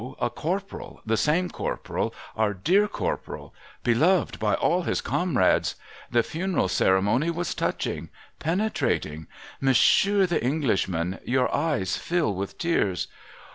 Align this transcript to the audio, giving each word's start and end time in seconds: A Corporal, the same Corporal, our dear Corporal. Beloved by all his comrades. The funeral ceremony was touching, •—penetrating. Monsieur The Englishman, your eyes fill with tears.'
A 0.19 0.31
Corporal, 0.31 0.99
the 1.05 1.15
same 1.15 1.51
Corporal, 1.51 2.11
our 2.35 2.55
dear 2.55 2.87
Corporal. 2.87 3.53
Beloved 3.83 4.39
by 4.39 4.55
all 4.55 4.81
his 4.81 4.99
comrades. 4.99 5.75
The 6.09 6.23
funeral 6.23 6.69
ceremony 6.69 7.29
was 7.29 7.53
touching, 7.53 8.05
•—penetrating. 8.39 9.27
Monsieur 9.59 10.25
The 10.25 10.43
Englishman, 10.43 11.19
your 11.23 11.53
eyes 11.53 11.97
fill 11.97 12.33
with 12.33 12.57
tears.' 12.57 13.09